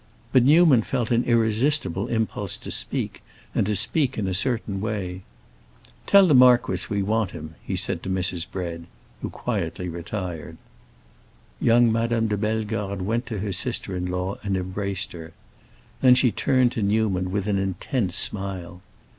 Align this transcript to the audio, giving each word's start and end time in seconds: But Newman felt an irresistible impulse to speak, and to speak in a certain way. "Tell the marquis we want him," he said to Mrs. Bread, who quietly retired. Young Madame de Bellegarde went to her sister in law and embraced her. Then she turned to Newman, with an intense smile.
But 0.31 0.41
Newman 0.43 0.81
felt 0.81 1.11
an 1.11 1.23
irresistible 1.25 2.07
impulse 2.07 2.57
to 2.57 2.71
speak, 2.71 3.21
and 3.53 3.67
to 3.67 3.75
speak 3.75 4.17
in 4.17 4.27
a 4.27 4.33
certain 4.33 4.81
way. 4.81 5.21
"Tell 6.07 6.25
the 6.27 6.33
marquis 6.33 6.87
we 6.89 7.03
want 7.03 7.29
him," 7.37 7.53
he 7.61 7.75
said 7.75 8.01
to 8.01 8.09
Mrs. 8.09 8.47
Bread, 8.51 8.87
who 9.21 9.29
quietly 9.29 9.89
retired. 9.89 10.57
Young 11.59 11.91
Madame 11.91 12.27
de 12.27 12.35
Bellegarde 12.35 13.03
went 13.03 13.27
to 13.27 13.41
her 13.41 13.53
sister 13.53 13.95
in 13.95 14.07
law 14.07 14.39
and 14.41 14.57
embraced 14.57 15.11
her. 15.11 15.33
Then 16.01 16.15
she 16.15 16.31
turned 16.31 16.71
to 16.71 16.81
Newman, 16.81 17.29
with 17.29 17.45
an 17.45 17.59
intense 17.59 18.15
smile. 18.15 18.81